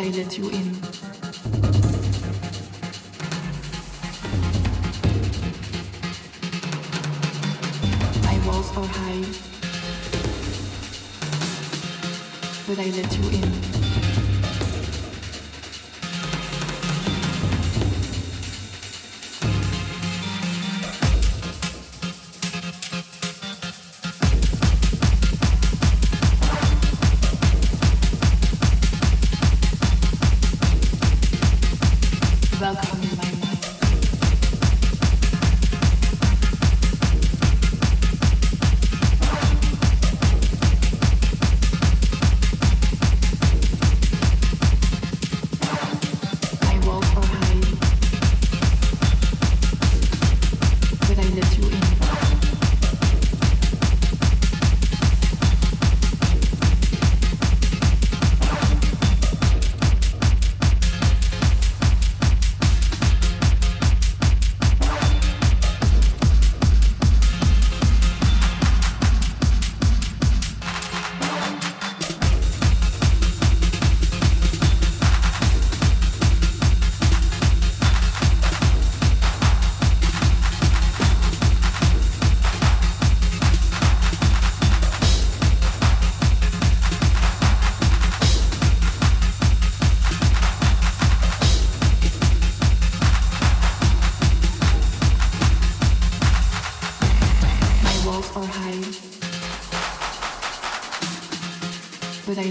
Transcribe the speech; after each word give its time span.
I 0.00 0.08
let 0.08 0.38
you 0.38 0.48
in. 0.48 0.80
My 8.22 8.36
walls 8.46 8.70
are 8.78 8.86
high, 8.86 9.24
but 12.66 12.78
I 12.78 12.88
let 12.96 13.18
you 13.18 13.24
in. 13.28 13.39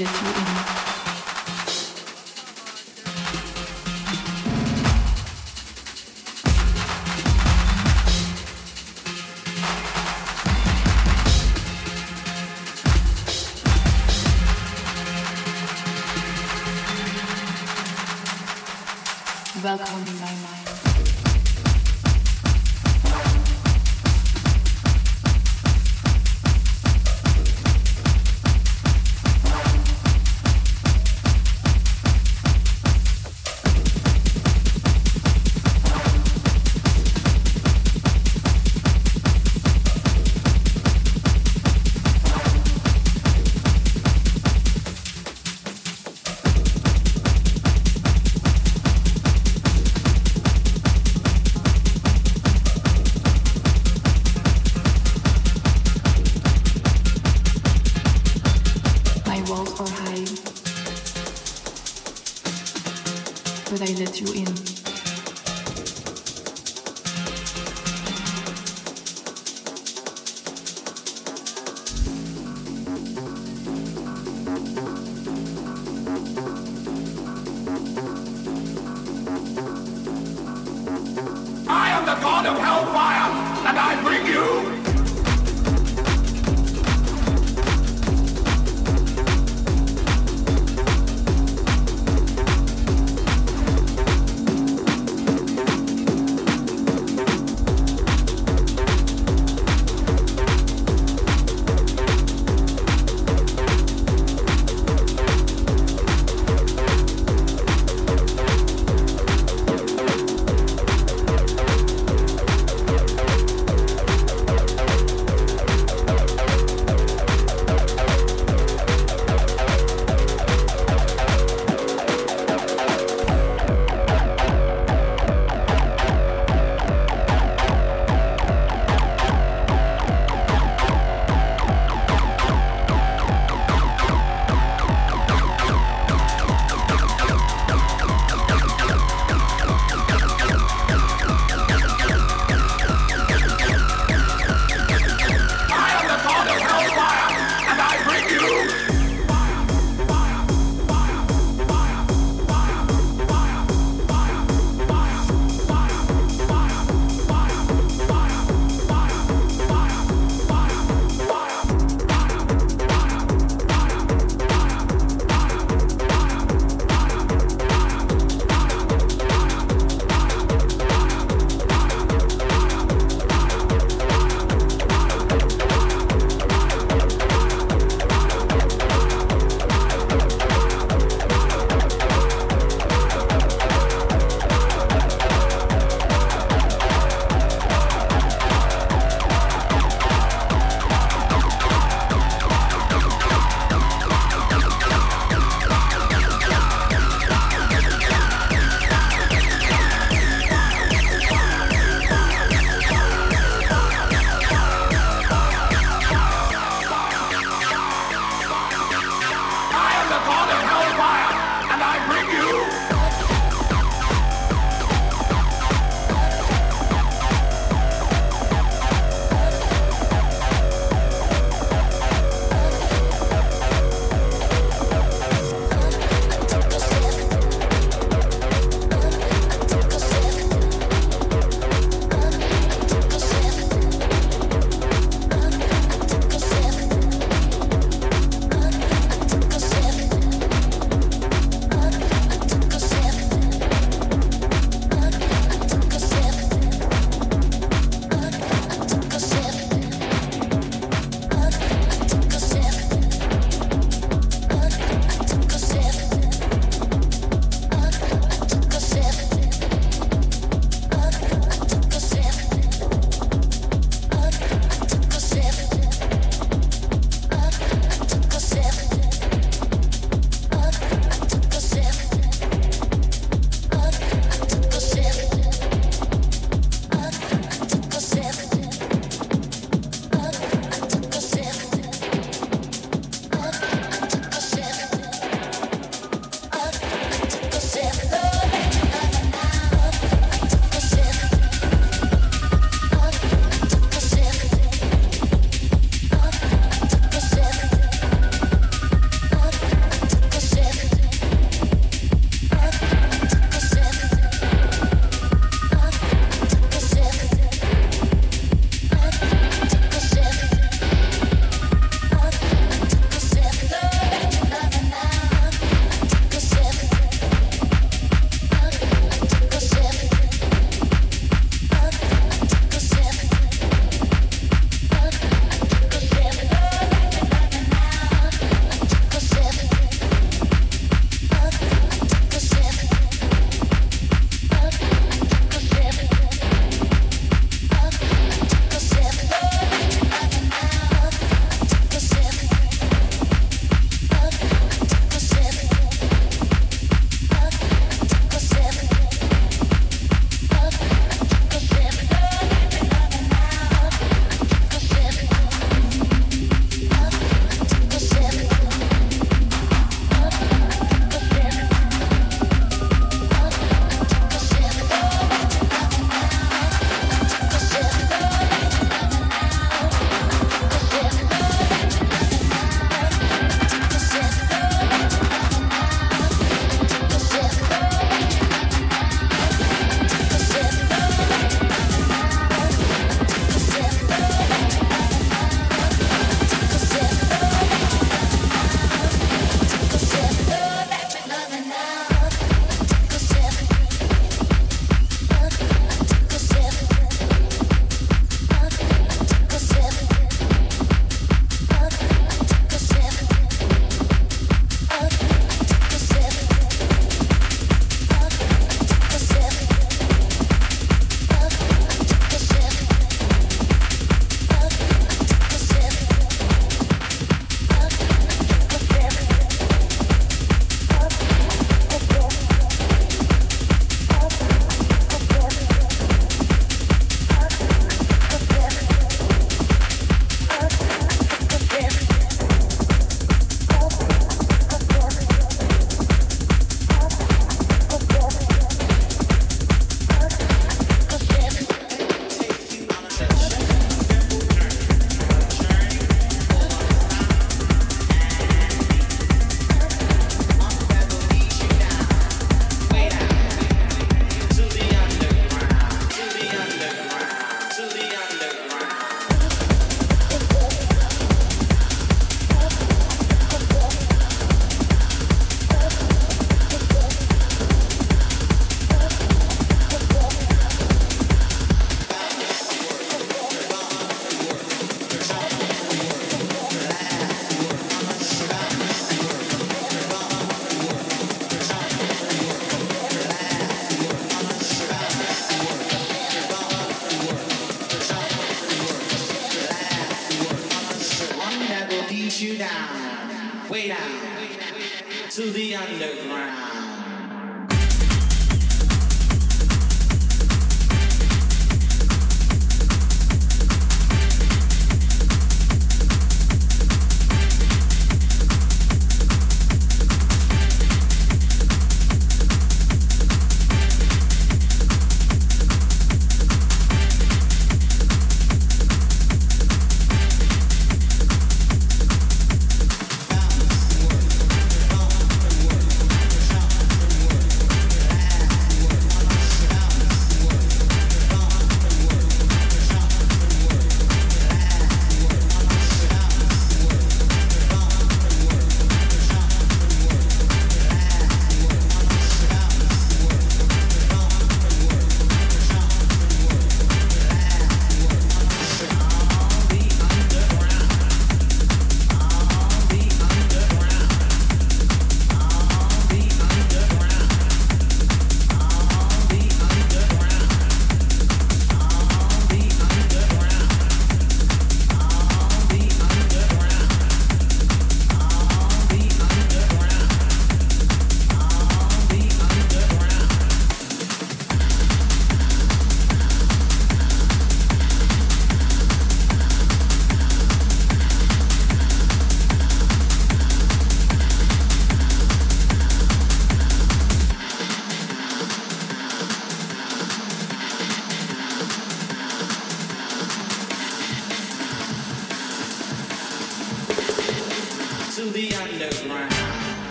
with 0.00 0.43